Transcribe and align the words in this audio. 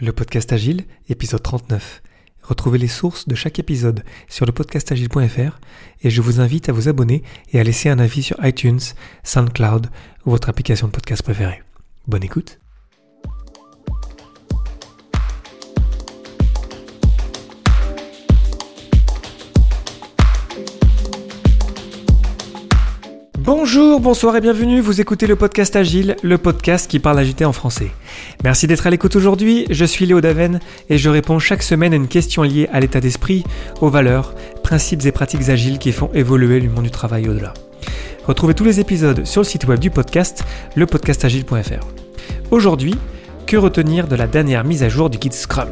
Le 0.00 0.12
podcast 0.12 0.52
Agile, 0.52 0.84
épisode 1.08 1.42
39. 1.42 2.02
Retrouvez 2.42 2.78
les 2.78 2.88
sources 2.88 3.28
de 3.28 3.36
chaque 3.36 3.60
épisode 3.60 4.02
sur 4.28 4.44
le 4.44 4.50
podcastagile.fr 4.50 5.60
et 6.02 6.10
je 6.10 6.20
vous 6.20 6.40
invite 6.40 6.68
à 6.68 6.72
vous 6.72 6.88
abonner 6.88 7.22
et 7.52 7.60
à 7.60 7.62
laisser 7.62 7.88
un 7.90 8.00
avis 8.00 8.24
sur 8.24 8.44
iTunes, 8.44 8.80
SoundCloud 9.22 9.86
ou 10.26 10.30
votre 10.30 10.48
application 10.48 10.88
de 10.88 10.92
podcast 10.92 11.22
préférée. 11.22 11.62
Bonne 12.08 12.24
écoute. 12.24 12.63
Bonjour, 23.66 23.98
bonsoir 23.98 24.36
et 24.36 24.42
bienvenue, 24.42 24.80
vous 24.80 25.00
écoutez 25.00 25.26
le 25.26 25.36
podcast 25.36 25.74
Agile, 25.74 26.16
le 26.22 26.36
podcast 26.36 26.86
qui 26.86 26.98
parle 26.98 27.18
agité 27.18 27.46
en 27.46 27.54
français. 27.54 27.88
Merci 28.44 28.66
d'être 28.66 28.86
à 28.86 28.90
l'écoute 28.90 29.16
aujourd'hui, 29.16 29.64
je 29.70 29.86
suis 29.86 30.04
Léo 30.04 30.20
Daven 30.20 30.60
et 30.90 30.98
je 30.98 31.08
réponds 31.08 31.38
chaque 31.38 31.62
semaine 31.62 31.94
à 31.94 31.96
une 31.96 32.06
question 32.06 32.42
liée 32.42 32.68
à 32.74 32.80
l'état 32.80 33.00
d'esprit, 33.00 33.42
aux 33.80 33.88
valeurs, 33.88 34.34
principes 34.62 35.06
et 35.06 35.12
pratiques 35.12 35.48
agiles 35.48 35.78
qui 35.78 35.92
font 35.92 36.10
évoluer 36.12 36.60
le 36.60 36.68
monde 36.68 36.84
du 36.84 36.90
travail 36.90 37.26
au-delà. 37.26 37.54
Retrouvez 38.26 38.52
tous 38.52 38.64
les 38.64 38.80
épisodes 38.80 39.24
sur 39.24 39.40
le 39.40 39.46
site 39.46 39.64
web 39.64 39.80
du 39.80 39.88
podcast, 39.88 40.44
lepodcastagile.fr. 40.76 41.86
Aujourd'hui, 42.50 42.96
que 43.46 43.56
retenir 43.56 44.08
de 44.08 44.16
la 44.16 44.26
dernière 44.26 44.64
mise 44.64 44.82
à 44.82 44.90
jour 44.90 45.08
du 45.08 45.16
guide 45.16 45.32
Scrum? 45.32 45.70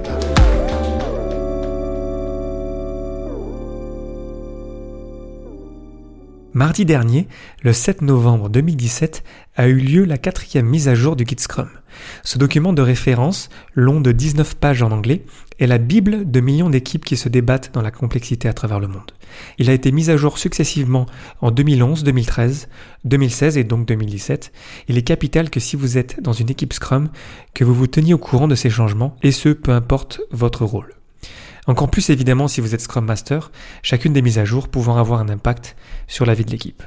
Mardi 6.54 6.84
dernier, 6.84 7.28
le 7.62 7.72
7 7.72 8.02
novembre 8.02 8.50
2017, 8.50 9.24
a 9.56 9.68
eu 9.68 9.76
lieu 9.76 10.04
la 10.04 10.18
quatrième 10.18 10.66
mise 10.66 10.86
à 10.86 10.94
jour 10.94 11.16
du 11.16 11.24
Git 11.26 11.36
Scrum. 11.38 11.70
Ce 12.24 12.36
document 12.36 12.74
de 12.74 12.82
référence, 12.82 13.48
long 13.74 14.02
de 14.02 14.12
19 14.12 14.56
pages 14.56 14.82
en 14.82 14.90
anglais, 14.90 15.24
est 15.60 15.66
la 15.66 15.78
bible 15.78 16.30
de 16.30 16.40
millions 16.40 16.68
d'équipes 16.68 17.06
qui 17.06 17.16
se 17.16 17.30
débattent 17.30 17.70
dans 17.72 17.80
la 17.80 17.90
complexité 17.90 18.48
à 18.48 18.52
travers 18.52 18.80
le 18.80 18.86
monde. 18.86 19.12
Il 19.56 19.70
a 19.70 19.72
été 19.72 19.92
mis 19.92 20.10
à 20.10 20.18
jour 20.18 20.36
successivement 20.36 21.06
en 21.40 21.50
2011, 21.52 22.04
2013, 22.04 22.68
2016 23.04 23.56
et 23.56 23.64
donc 23.64 23.86
2017. 23.86 24.52
Il 24.88 24.98
est 24.98 25.02
capital 25.02 25.48
que 25.48 25.60
si 25.60 25.76
vous 25.76 25.96
êtes 25.96 26.22
dans 26.22 26.34
une 26.34 26.50
équipe 26.50 26.74
Scrum, 26.74 27.08
que 27.54 27.64
vous 27.64 27.74
vous 27.74 27.86
teniez 27.86 28.12
au 28.12 28.18
courant 28.18 28.46
de 28.46 28.56
ces 28.56 28.68
changements, 28.68 29.16
et 29.22 29.32
ce, 29.32 29.48
peu 29.48 29.72
importe 29.72 30.20
votre 30.32 30.66
rôle. 30.66 30.92
Encore 31.66 31.90
plus 31.90 32.10
évidemment 32.10 32.48
si 32.48 32.60
vous 32.60 32.74
êtes 32.74 32.80
Scrum 32.80 33.04
Master, 33.04 33.52
chacune 33.82 34.12
des 34.12 34.22
mises 34.22 34.38
à 34.38 34.44
jour 34.44 34.68
pouvant 34.68 34.96
avoir 34.96 35.20
un 35.20 35.28
impact 35.28 35.76
sur 36.08 36.26
la 36.26 36.34
vie 36.34 36.44
de 36.44 36.50
l'équipe. 36.50 36.82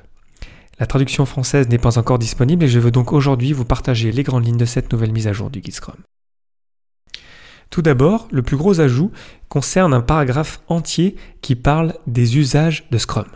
La 0.80 0.86
traduction 0.86 1.26
française 1.26 1.70
n'est 1.70 1.78
pas 1.78 1.98
encore 1.98 2.20
disponible 2.20 2.66
et 2.66 2.68
je 2.68 2.80
veux 2.80 2.92
donc 2.92 3.14
aujourd'hui 3.14 3.54
vous 3.54 3.64
partager 3.64 4.12
les 4.12 4.24
grandes 4.24 4.46
lignes 4.46 4.58
de 4.58 4.66
cette 4.66 4.92
nouvelle 4.92 5.14
mise 5.14 5.28
à 5.28 5.34
jour 5.34 5.50
du 5.50 5.62
Guide 5.62 5.76
Scrum. 5.76 5.96
Tout 7.70 7.82
d'abord, 7.82 8.28
le 8.32 8.42
plus 8.42 8.58
gros 8.58 8.82
ajout 8.82 9.12
concerne 9.48 9.94
un 9.94 10.02
paragraphe 10.02 10.60
entier 10.68 11.16
qui 11.42 11.56
parle 11.56 11.94
des 12.08 12.38
usages 12.38 12.86
de 12.92 12.98
Scrum. 12.98 13.28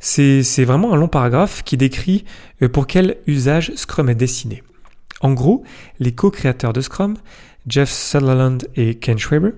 C'est 0.00 0.64
vraiment 0.64 0.92
un 0.92 0.96
long 0.96 1.08
paragraphe 1.08 1.62
qui 1.62 1.76
décrit 1.76 2.24
euh, 2.60 2.68
pour 2.68 2.86
quel 2.86 3.16
usage 3.26 3.72
Scrum 3.74 4.10
est 4.10 4.14
destiné. 4.14 4.62
En 5.20 5.32
gros, 5.32 5.64
les 5.98 6.14
co-créateurs 6.14 6.74
de 6.74 6.82
Scrum, 6.82 7.16
Jeff 7.66 7.90
Sutherland 7.90 8.68
et 8.74 8.96
Ken 8.96 9.18
Schwaber, 9.18 9.52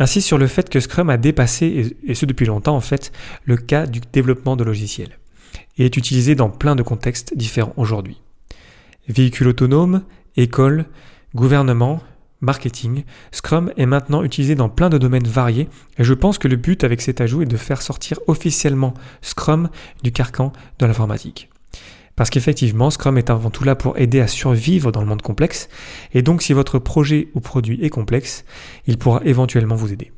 ainsi 0.00 0.22
sur 0.22 0.38
le 0.38 0.48
fait 0.48 0.68
que 0.68 0.80
Scrum 0.80 1.10
a 1.10 1.18
dépassé, 1.18 1.94
et 2.04 2.14
ce 2.14 2.26
depuis 2.26 2.46
longtemps 2.46 2.74
en 2.74 2.80
fait, 2.80 3.12
le 3.44 3.56
cas 3.56 3.86
du 3.86 4.00
développement 4.12 4.56
de 4.56 4.64
logiciels, 4.64 5.18
et 5.78 5.84
est 5.84 5.96
utilisé 5.96 6.34
dans 6.34 6.50
plein 6.50 6.74
de 6.74 6.82
contextes 6.82 7.36
différents 7.36 7.74
aujourd'hui. 7.76 8.20
Véhicules 9.08 9.46
autonomes, 9.46 10.02
école, 10.36 10.86
gouvernement, 11.34 12.00
marketing, 12.40 13.04
Scrum 13.30 13.72
est 13.76 13.86
maintenant 13.86 14.22
utilisé 14.22 14.54
dans 14.54 14.70
plein 14.70 14.88
de 14.88 14.98
domaines 14.98 15.28
variés 15.28 15.68
et 15.98 16.04
je 16.04 16.14
pense 16.14 16.38
que 16.38 16.48
le 16.48 16.56
but 16.56 16.82
avec 16.82 17.02
cet 17.02 17.20
ajout 17.20 17.42
est 17.42 17.46
de 17.46 17.56
faire 17.56 17.82
sortir 17.82 18.18
officiellement 18.26 18.94
Scrum 19.20 19.68
du 20.02 20.12
carcan 20.12 20.52
de 20.78 20.86
l'informatique. 20.86 21.49
Parce 22.20 22.28
qu'effectivement, 22.28 22.90
Scrum 22.90 23.16
est 23.16 23.30
avant 23.30 23.48
tout 23.48 23.64
là 23.64 23.74
pour 23.74 23.96
aider 23.96 24.20
à 24.20 24.26
survivre 24.26 24.92
dans 24.92 25.00
le 25.00 25.06
monde 25.06 25.22
complexe, 25.22 25.70
et 26.12 26.20
donc 26.20 26.42
si 26.42 26.52
votre 26.52 26.78
projet 26.78 27.28
ou 27.32 27.40
produit 27.40 27.82
est 27.82 27.88
complexe, 27.88 28.44
il 28.86 28.98
pourra 28.98 29.22
éventuellement 29.24 29.74
vous 29.74 29.90
aider. 29.90 30.12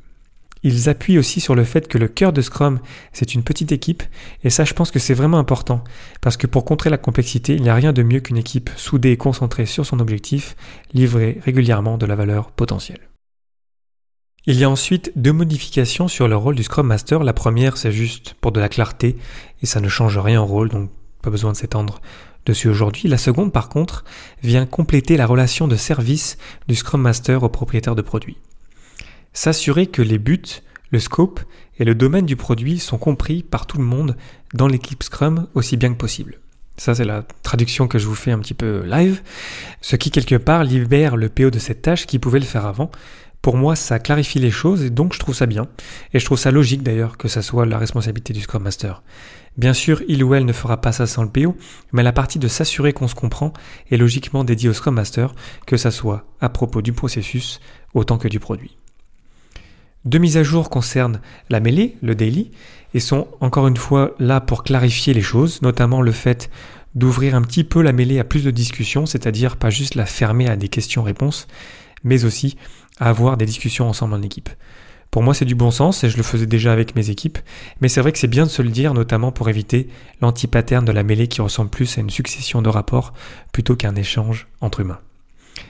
Ils 0.63 0.89
appuient 0.89 1.17
aussi 1.17 1.39
sur 1.39 1.55
le 1.55 1.63
fait 1.63 1.87
que 1.87 1.97
le 1.97 2.09
cœur 2.09 2.33
de 2.33 2.41
Scrum, 2.41 2.81
c'est 3.13 3.35
une 3.35 3.43
petite 3.43 3.71
équipe, 3.71 4.03
et 4.43 4.49
ça 4.49 4.65
je 4.65 4.73
pense 4.73 4.91
que 4.91 4.99
c'est 4.99 5.13
vraiment 5.13 5.37
important, 5.37 5.81
parce 6.19 6.35
que 6.35 6.45
pour 6.45 6.65
contrer 6.65 6.89
la 6.89 6.97
complexité, 6.97 7.55
il 7.55 7.61
n'y 7.61 7.69
a 7.69 7.73
rien 7.73 7.93
de 7.93 8.03
mieux 8.03 8.19
qu'une 8.19 8.35
équipe 8.35 8.69
soudée 8.75 9.11
et 9.11 9.17
concentrée 9.17 9.65
sur 9.65 9.85
son 9.85 10.01
objectif, 10.01 10.57
livrée 10.93 11.39
régulièrement 11.45 11.97
de 11.97 12.05
la 12.05 12.17
valeur 12.17 12.51
potentielle. 12.51 13.07
Il 14.45 14.57
y 14.57 14.65
a 14.65 14.69
ensuite 14.69 15.13
deux 15.15 15.31
modifications 15.31 16.09
sur 16.09 16.27
le 16.27 16.35
rôle 16.35 16.55
du 16.55 16.63
Scrum 16.63 16.85
Master. 16.85 17.23
La 17.23 17.31
première, 17.31 17.77
c'est 17.77 17.93
juste 17.93 18.35
pour 18.41 18.51
de 18.51 18.59
la 18.59 18.67
clarté, 18.67 19.15
et 19.61 19.65
ça 19.65 19.79
ne 19.79 19.87
change 19.87 20.17
rien 20.17 20.41
au 20.41 20.45
rôle, 20.45 20.67
donc 20.67 20.89
pas 21.23 21.31
besoin 21.31 21.53
de 21.53 21.57
s'étendre 21.57 22.01
dessus 22.45 22.67
aujourd'hui. 22.67 23.07
La 23.07 23.17
seconde, 23.17 23.51
par 23.51 23.69
contre, 23.69 24.03
vient 24.43 24.65
compléter 24.67 25.17
la 25.17 25.25
relation 25.25 25.67
de 25.67 25.75
service 25.75 26.37
du 26.67 26.75
Scrum 26.75 27.01
Master 27.01 27.41
au 27.41 27.49
propriétaire 27.49 27.95
de 27.95 28.01
produit. 28.01 28.37
S'assurer 29.31 29.87
que 29.87 30.01
les 30.03 30.19
buts, 30.19 30.61
le 30.91 30.99
scope 30.99 31.39
et 31.79 31.85
le 31.85 31.95
domaine 31.95 32.25
du 32.25 32.35
produit 32.35 32.77
sont 32.77 32.97
compris 32.99 33.41
par 33.41 33.65
tout 33.65 33.77
le 33.77 33.85
monde 33.85 34.15
dans 34.53 34.67
l'équipe 34.67 35.01
Scrum 35.01 35.47
aussi 35.55 35.77
bien 35.77 35.91
que 35.93 35.97
possible. 35.97 36.39
Ça, 36.77 36.93
c'est 36.93 37.05
la 37.05 37.23
traduction 37.43 37.87
que 37.87 37.99
je 37.99 38.07
vous 38.07 38.15
fais 38.15 38.31
un 38.31 38.39
petit 38.39 38.53
peu 38.53 38.83
live. 38.85 39.21
Ce 39.81 39.95
qui, 39.95 40.11
quelque 40.11 40.35
part, 40.35 40.63
libère 40.63 41.15
le 41.15 41.29
PO 41.29 41.51
de 41.51 41.59
cette 41.59 41.83
tâche 41.83 42.05
qui 42.05 42.19
pouvait 42.19 42.39
le 42.39 42.45
faire 42.45 42.65
avant. 42.65 42.91
Pour 43.43 43.57
moi, 43.57 43.75
ça 43.75 43.99
clarifie 43.99 44.39
les 44.39 44.51
choses 44.51 44.83
et 44.83 44.89
donc 44.89 45.13
je 45.13 45.19
trouve 45.19 45.35
ça 45.35 45.47
bien. 45.47 45.67
Et 46.13 46.19
je 46.19 46.23
trouve 46.23 46.39
ça 46.39 46.49
logique 46.49 46.81
d'ailleurs 46.81 47.17
que 47.17 47.27
ça 47.27 47.41
soit 47.41 47.65
la 47.65 47.77
responsabilité 47.77 48.31
du 48.31 48.39
Scrum 48.39 48.63
Master. 48.63 49.03
Bien 49.57 49.73
sûr, 49.73 50.01
il 50.07 50.23
ou 50.23 50.33
elle 50.33 50.45
ne 50.45 50.53
fera 50.53 50.79
pas 50.79 50.93
ça 50.93 51.05
sans 51.05 51.23
le 51.23 51.29
PO, 51.29 51.57
mais 51.91 52.03
la 52.03 52.13
partie 52.13 52.39
de 52.39 52.47
s'assurer 52.47 52.93
qu'on 52.93 53.09
se 53.09 53.15
comprend 53.15 53.51
est 53.91 53.97
logiquement 53.97 54.45
dédiée 54.45 54.69
au 54.69 54.73
Scrum 54.73 54.95
Master, 54.95 55.35
que 55.67 55.75
ça 55.75 55.91
soit 55.91 56.25
à 56.39 56.47
propos 56.47 56.81
du 56.81 56.93
processus 56.93 57.59
autant 57.93 58.17
que 58.17 58.29
du 58.29 58.39
produit. 58.39 58.77
Deux 60.05 60.19
mises 60.19 60.37
à 60.37 60.43
jour 60.43 60.69
concernent 60.69 61.19
la 61.49 61.59
mêlée, 61.59 61.97
le 62.01 62.15
daily, 62.15 62.49
et 62.93 63.01
sont 63.01 63.27
encore 63.41 63.67
une 63.67 63.75
fois 63.75 64.15
là 64.19 64.39
pour 64.39 64.63
clarifier 64.63 65.13
les 65.13 65.21
choses, 65.21 65.61
notamment 65.61 66.01
le 66.01 66.13
fait 66.13 66.49
d'ouvrir 66.95 67.35
un 67.35 67.41
petit 67.41 67.65
peu 67.65 67.81
la 67.81 67.91
mêlée 67.91 68.19
à 68.19 68.23
plus 68.23 68.45
de 68.45 68.51
discussions, 68.51 69.05
c'est-à-dire 69.05 69.57
pas 69.57 69.69
juste 69.69 69.95
la 69.95 70.05
fermer 70.05 70.47
à 70.47 70.55
des 70.55 70.69
questions-réponses, 70.69 71.47
mais 72.05 72.25
aussi 72.25 72.57
à 72.99 73.09
avoir 73.09 73.37
des 73.37 73.45
discussions 73.45 73.87
ensemble 73.87 74.13
en 74.13 74.21
équipe. 74.21 74.49
Pour 75.11 75.21
moi, 75.21 75.35
c'est 75.35 75.45
du 75.45 75.53
bon 75.53 75.69
sens 75.69 76.03
et 76.03 76.09
je 76.09 76.17
le 76.17 76.23
faisais 76.23 76.47
déjà 76.47 76.73
avec 76.73 76.95
mes 76.95 77.11
équipes, 77.11 77.37
mais 77.81 77.87
c'est 77.87 78.01
vrai 78.01 78.11
que 78.11 78.17
c'est 78.17 78.27
bien 78.27 78.45
de 78.45 78.49
se 78.49 78.63
le 78.63 78.69
dire, 78.69 78.95
notamment 78.95 79.31
pour 79.31 79.47
éviter 79.47 79.87
l'anti-pattern 80.21 80.83
de 80.83 80.91
la 80.91 81.03
mêlée 81.03 81.27
qui 81.27 81.41
ressemble 81.41 81.69
plus 81.69 81.97
à 81.97 82.01
une 82.01 82.09
succession 82.09 82.63
de 82.63 82.69
rapports 82.69 83.13
plutôt 83.51 83.75
qu'un 83.75 83.95
échange 83.95 84.47
entre 84.59 84.79
humains. 84.79 84.99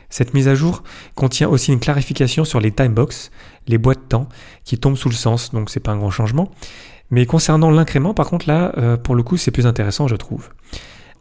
Cette 0.09 0.33
mise 0.33 0.47
à 0.47 0.56
jour 0.56 0.83
contient 1.16 1.50
aussi 1.50 1.73
une 1.73 1.79
clarification 1.79 2.45
sur 2.45 2.62
les 2.62 2.72
timebox, 2.72 3.31
les 3.67 3.78
boîtes 3.78 4.03
de 4.03 4.07
temps, 4.07 4.29
qui 4.63 4.78
tombent 4.78 4.95
sous 4.95 5.09
le 5.09 5.16
sens, 5.16 5.51
donc 5.51 5.69
c'est 5.69 5.81
pas 5.81 5.91
un 5.91 5.97
grand 5.97 6.12
changement. 6.12 6.50
Mais 7.09 7.25
concernant 7.25 7.69
l'incrément, 7.69 8.13
par 8.13 8.28
contre, 8.28 8.47
là, 8.47 8.72
euh, 8.78 8.95
pour 8.95 9.16
le 9.16 9.23
coup, 9.23 9.35
c'est 9.35 9.51
plus 9.51 9.67
intéressant, 9.67 10.07
je 10.07 10.16
trouve. 10.16 10.50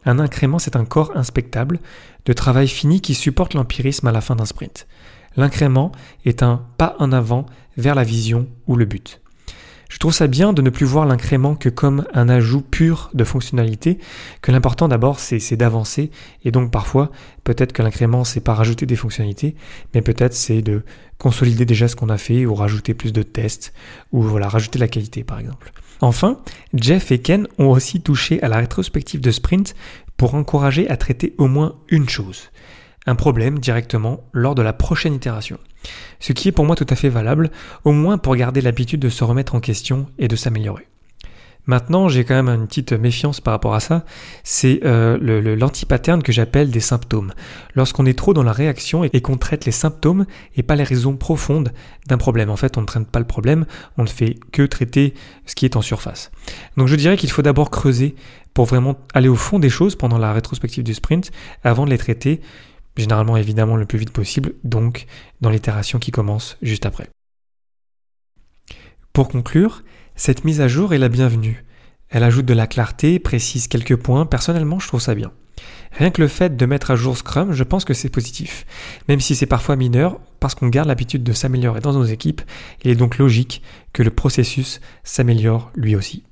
Un 0.05 0.19
incrément, 0.19 0.59
c'est 0.59 0.75
un 0.75 0.85
corps 0.85 1.11
inspectable 1.15 1.79
de 2.25 2.33
travail 2.33 2.67
fini 2.67 3.01
qui 3.01 3.15
supporte 3.15 3.53
l'empirisme 3.53 4.07
à 4.07 4.11
la 4.11 4.21
fin 4.21 4.35
d'un 4.35 4.45
sprint. 4.45 4.87
L'incrément 5.35 5.91
est 6.25 6.43
un 6.43 6.65
pas 6.77 6.95
en 6.99 7.11
avant 7.11 7.45
vers 7.77 7.95
la 7.95 8.03
vision 8.03 8.47
ou 8.67 8.75
le 8.75 8.85
but. 8.85 9.21
Je 9.93 9.99
trouve 9.99 10.13
ça 10.13 10.25
bien 10.25 10.53
de 10.53 10.63
ne 10.63 10.71
plus 10.71 10.87
voir 10.87 11.05
l'incrément 11.05 11.53
que 11.53 11.69
comme 11.69 12.07
un 12.15 12.27
ajout 12.27 12.61
pur 12.61 13.11
de 13.13 13.23
fonctionnalité, 13.23 13.99
que 14.41 14.51
l'important 14.51 14.87
d'abord 14.87 15.19
c'est 15.19 15.55
d'avancer, 15.55 16.09
et 16.43 16.49
donc 16.49 16.71
parfois 16.71 17.11
peut-être 17.43 17.73
que 17.73 17.83
l'incrément 17.83 18.23
c'est 18.23 18.39
pas 18.39 18.55
rajouter 18.55 18.87
des 18.87 18.95
fonctionnalités, 18.95 19.55
mais 19.93 20.01
peut-être 20.01 20.33
c'est 20.33 20.63
de 20.63 20.83
consolider 21.19 21.65
déjà 21.65 21.87
ce 21.87 21.95
qu'on 21.95 22.09
a 22.09 22.17
fait, 22.17 22.47
ou 22.47 22.55
rajouter 22.55 22.95
plus 22.95 23.13
de 23.13 23.21
tests, 23.21 23.71
ou 24.11 24.23
voilà, 24.23 24.49
rajouter 24.49 24.79
la 24.79 24.87
qualité 24.87 25.23
par 25.23 25.39
exemple. 25.39 25.71
Enfin, 26.01 26.39
Jeff 26.73 27.11
et 27.11 27.19
Ken 27.19 27.47
ont 27.59 27.69
aussi 27.69 28.01
touché 28.01 28.41
à 28.41 28.47
la 28.47 28.57
rétrospective 28.57 29.21
de 29.21 29.29
sprint 29.29 29.75
pour 30.17 30.33
encourager 30.33 30.89
à 30.89 30.97
traiter 30.97 31.35
au 31.37 31.47
moins 31.47 31.75
une 31.89 32.09
chose 32.09 32.49
un 33.05 33.15
problème 33.15 33.59
directement 33.59 34.23
lors 34.33 34.55
de 34.55 34.61
la 34.61 34.73
prochaine 34.73 35.13
itération. 35.13 35.57
Ce 36.19 36.33
qui 36.33 36.47
est 36.47 36.53
pour 36.53 36.65
moi 36.65 36.75
tout 36.75 36.87
à 36.89 36.95
fait 36.95 37.09
valable, 37.09 37.51
au 37.83 37.91
moins 37.91 38.17
pour 38.17 38.35
garder 38.35 38.61
l'habitude 38.61 38.99
de 38.99 39.09
se 39.09 39.23
remettre 39.23 39.55
en 39.55 39.59
question 39.59 40.07
et 40.17 40.27
de 40.27 40.35
s'améliorer. 40.35 40.87
Maintenant, 41.65 42.09
j'ai 42.09 42.25
quand 42.25 42.35
même 42.35 42.49
une 42.49 42.67
petite 42.67 42.91
méfiance 42.91 43.39
par 43.39 43.53
rapport 43.53 43.73
à 43.73 43.79
ça, 43.79 44.03
c'est 44.43 44.81
euh, 44.83 45.55
l'anti-pattern 45.55 46.21
que 46.21 46.33
j'appelle 46.33 46.71
des 46.71 46.81
symptômes. 46.81 47.31
Lorsqu'on 47.73 48.05
est 48.05 48.17
trop 48.17 48.33
dans 48.33 48.43
la 48.43 48.51
réaction 48.51 49.05
et 49.05 49.21
qu'on 49.21 49.37
traite 49.37 49.63
les 49.63 49.71
symptômes 49.71 50.25
et 50.57 50.63
pas 50.63 50.75
les 50.75 50.83
raisons 50.83 51.15
profondes 51.15 51.71
d'un 52.07 52.17
problème. 52.17 52.49
En 52.49 52.57
fait, 52.57 52.77
on 52.77 52.81
ne 52.81 52.85
traite 52.85 53.07
pas 53.07 53.19
le 53.19 53.25
problème, 53.25 53.65
on 53.97 54.03
ne 54.03 54.09
fait 54.09 54.35
que 54.51 54.63
traiter 54.63 55.13
ce 55.45 55.55
qui 55.55 55.63
est 55.63 55.77
en 55.77 55.81
surface. 55.81 56.31
Donc 56.75 56.89
je 56.89 56.95
dirais 56.97 57.15
qu'il 57.15 57.31
faut 57.31 57.41
d'abord 57.41 57.71
creuser 57.71 58.15
pour 58.53 58.65
vraiment 58.65 58.97
aller 59.13 59.29
au 59.29 59.35
fond 59.35 59.57
des 59.57 59.69
choses 59.69 59.95
pendant 59.95 60.17
la 60.17 60.33
rétrospective 60.33 60.83
du 60.83 60.93
sprint 60.93 61.31
avant 61.63 61.85
de 61.85 61.91
les 61.91 61.97
traiter 61.97 62.41
Généralement, 62.97 63.37
évidemment, 63.37 63.75
le 63.75 63.85
plus 63.85 63.97
vite 63.99 64.11
possible, 64.11 64.53
donc 64.63 65.05
dans 65.41 65.49
l'itération 65.49 65.99
qui 65.99 66.11
commence 66.11 66.57
juste 66.61 66.85
après. 66.85 67.09
Pour 69.13 69.29
conclure, 69.29 69.83
cette 70.15 70.43
mise 70.43 70.61
à 70.61 70.67
jour 70.67 70.93
est 70.93 70.99
la 70.99 71.09
bienvenue. 71.09 71.63
Elle 72.09 72.23
ajoute 72.23 72.45
de 72.45 72.53
la 72.53 72.67
clarté, 72.67 73.19
précise 73.19 73.67
quelques 73.67 73.95
points, 73.95 74.25
personnellement 74.25 74.79
je 74.79 74.87
trouve 74.87 75.01
ça 75.01 75.15
bien. 75.15 75.31
Rien 75.91 76.09
que 76.09 76.21
le 76.21 76.27
fait 76.27 76.57
de 76.57 76.65
mettre 76.65 76.91
à 76.91 76.95
jour 76.95 77.17
Scrum, 77.17 77.53
je 77.53 77.63
pense 77.63 77.85
que 77.85 77.93
c'est 77.93 78.09
positif. 78.09 78.65
Même 79.07 79.19
si 79.19 79.35
c'est 79.35 79.45
parfois 79.45 79.75
mineur, 79.75 80.19
parce 80.39 80.55
qu'on 80.55 80.67
garde 80.67 80.87
l'habitude 80.87 81.23
de 81.23 81.33
s'améliorer 81.33 81.79
dans 81.79 81.93
nos 81.93 82.03
équipes, 82.03 82.41
il 82.83 82.91
est 82.91 82.95
donc 82.95 83.17
logique 83.17 83.61
que 83.93 84.03
le 84.03 84.11
processus 84.11 84.81
s'améliore 85.03 85.71
lui 85.75 85.95
aussi. 85.95 86.23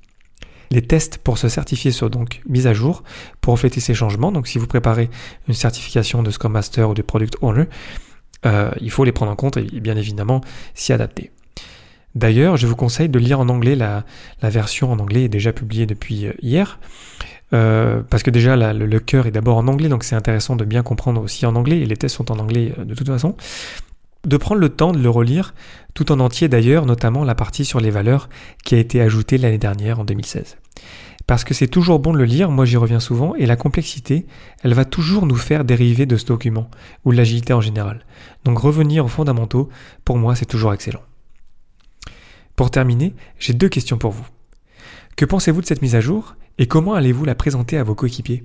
Les 0.72 0.80
tests 0.80 1.18
pour 1.18 1.36
se 1.36 1.50
certifier 1.50 1.90
sont 1.90 2.08
donc 2.08 2.40
mis 2.48 2.66
à 2.66 2.72
jour 2.72 3.02
pour 3.42 3.52
refléter 3.52 3.78
ces 3.78 3.92
changements. 3.92 4.32
Donc 4.32 4.48
si 4.48 4.56
vous 4.56 4.66
préparez 4.66 5.10
une 5.46 5.52
certification 5.52 6.22
de 6.22 6.30
Scrum 6.30 6.52
Master 6.52 6.88
ou 6.88 6.94
de 6.94 7.02
Product 7.02 7.36
Owner, 7.42 7.66
euh, 8.46 8.70
il 8.80 8.90
faut 8.90 9.04
les 9.04 9.12
prendre 9.12 9.30
en 9.30 9.36
compte 9.36 9.58
et 9.58 9.80
bien 9.80 9.98
évidemment 9.98 10.40
s'y 10.72 10.94
adapter. 10.94 11.30
D'ailleurs, 12.14 12.56
je 12.56 12.66
vous 12.66 12.74
conseille 12.74 13.10
de 13.10 13.18
lire 13.18 13.38
en 13.38 13.50
anglais, 13.50 13.76
la, 13.76 14.04
version 14.40 14.90
en 14.90 14.98
anglais 14.98 15.24
est 15.24 15.28
déjà 15.28 15.52
publiée 15.52 15.84
depuis 15.84 16.26
euh, 16.26 16.32
hier. 16.40 16.80
Euh, 17.52 18.00
parce 18.08 18.22
que 18.22 18.30
déjà 18.30 18.56
le, 18.72 18.98
cœur 18.98 19.26
est 19.26 19.30
d'abord 19.30 19.58
en 19.58 19.68
anglais, 19.68 19.90
donc 19.90 20.04
c'est 20.04 20.16
intéressant 20.16 20.56
de 20.56 20.64
bien 20.64 20.82
comprendre 20.82 21.20
aussi 21.20 21.44
en 21.44 21.54
anglais, 21.54 21.80
et 21.80 21.84
les 21.84 21.98
tests 21.98 22.16
sont 22.16 22.32
en 22.32 22.38
anglais 22.38 22.72
de 22.78 22.94
toute 22.94 23.08
façon. 23.08 23.36
De 24.24 24.36
prendre 24.36 24.60
le 24.60 24.68
temps 24.68 24.92
de 24.92 24.98
le 24.98 25.10
relire 25.10 25.54
tout 25.94 26.12
en 26.12 26.20
entier 26.20 26.48
d'ailleurs, 26.48 26.86
notamment 26.86 27.24
la 27.24 27.34
partie 27.34 27.64
sur 27.64 27.80
les 27.80 27.90
valeurs 27.90 28.28
qui 28.64 28.74
a 28.74 28.78
été 28.78 29.00
ajoutée 29.00 29.36
l'année 29.36 29.58
dernière 29.58 30.00
en 30.00 30.04
2016. 30.04 30.56
Parce 31.26 31.44
que 31.44 31.54
c'est 31.54 31.68
toujours 31.68 31.98
bon 31.98 32.12
de 32.12 32.18
le 32.18 32.24
lire, 32.24 32.50
moi 32.50 32.64
j'y 32.64 32.76
reviens 32.76 33.00
souvent, 33.00 33.34
et 33.34 33.46
la 33.46 33.56
complexité, 33.56 34.26
elle 34.62 34.74
va 34.74 34.84
toujours 34.84 35.26
nous 35.26 35.36
faire 35.36 35.64
dériver 35.64 36.06
de 36.06 36.16
ce 36.16 36.26
document, 36.26 36.70
ou 37.04 37.10
l'agilité 37.10 37.52
en 37.52 37.60
général. 37.60 38.04
Donc 38.44 38.58
revenir 38.58 39.04
aux 39.04 39.08
fondamentaux, 39.08 39.68
pour 40.04 40.16
moi 40.18 40.34
c'est 40.34 40.46
toujours 40.46 40.72
excellent. 40.72 41.02
Pour 42.56 42.70
terminer, 42.70 43.14
j'ai 43.38 43.54
deux 43.54 43.68
questions 43.68 43.98
pour 43.98 44.12
vous. 44.12 44.26
Que 45.16 45.24
pensez-vous 45.24 45.60
de 45.60 45.66
cette 45.66 45.82
mise 45.82 45.94
à 45.94 46.00
jour 46.00 46.36
et 46.58 46.66
comment 46.66 46.94
allez-vous 46.94 47.24
la 47.24 47.34
présenter 47.34 47.78
à 47.78 47.84
vos 47.84 47.94
coéquipiers? 47.94 48.44